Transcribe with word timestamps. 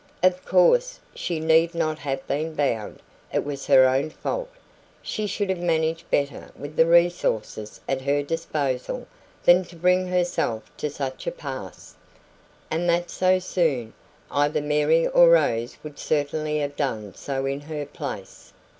Of 0.23 0.43
course, 0.45 0.99
she 1.13 1.39
need 1.39 1.75
not 1.75 1.99
have 1.99 2.25
been 2.25 2.55
bound; 2.55 3.03
it 3.31 3.45
was 3.45 3.67
her 3.67 3.85
own 3.87 4.09
fault. 4.09 4.49
She 5.03 5.27
should 5.27 5.47
have 5.49 5.59
managed 5.59 6.09
better 6.09 6.49
with 6.57 6.75
the 6.75 6.87
resources 6.87 7.79
at 7.87 8.01
her 8.01 8.23
disposal 8.23 9.05
than 9.43 9.63
to 9.65 9.75
bring 9.75 10.07
herself 10.07 10.75
to 10.77 10.89
such 10.89 11.27
a 11.27 11.31
pass, 11.31 11.93
and 12.71 12.89
that 12.89 13.11
so 13.11 13.37
soon; 13.37 13.93
either 14.31 14.59
Mary 14.59 15.05
or 15.07 15.29
Rose 15.29 15.77
would 15.83 15.99
certainly 15.99 16.57
have 16.57 16.75
done 16.75 17.13
so 17.13 17.45
in 17.45 17.61
her 17.61 17.85
place. 17.85 18.53